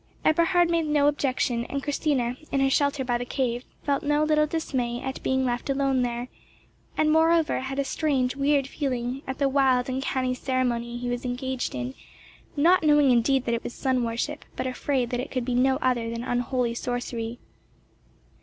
[0.25, 4.47] Eberhard made no objection; and Christina, in her shelter by the cave, felt no little
[4.47, 6.27] dismay at being left alone there,
[6.97, 11.75] and moreover had a strange, weird feeling at the wild, uncanny ceremony he was engaged
[11.75, 11.93] in,
[12.57, 15.75] not knowing indeed that it was sun worship, but afraid that it could be no
[15.83, 17.37] other than unholy sorcery.